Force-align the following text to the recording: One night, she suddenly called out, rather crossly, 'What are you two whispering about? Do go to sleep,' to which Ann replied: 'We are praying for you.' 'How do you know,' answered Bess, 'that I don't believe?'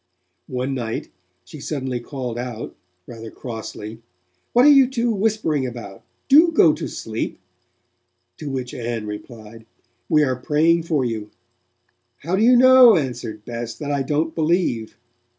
One 0.47 0.73
night, 0.73 1.09
she 1.45 1.59
suddenly 1.59 1.99
called 1.99 2.39
out, 2.39 2.75
rather 3.05 3.29
crossly, 3.29 4.01
'What 4.51 4.65
are 4.65 4.71
you 4.71 4.87
two 4.89 5.11
whispering 5.11 5.67
about? 5.67 6.01
Do 6.27 6.51
go 6.51 6.73
to 6.73 6.87
sleep,' 6.87 7.37
to 8.37 8.49
which 8.49 8.73
Ann 8.73 9.05
replied: 9.05 9.67
'We 10.09 10.23
are 10.23 10.35
praying 10.37 10.83
for 10.89 11.05
you.' 11.05 11.29
'How 12.23 12.35
do 12.35 12.41
you 12.41 12.55
know,' 12.55 12.97
answered 12.97 13.45
Bess, 13.45 13.75
'that 13.75 13.91
I 13.91 14.01
don't 14.01 14.33
believe?' 14.33 14.97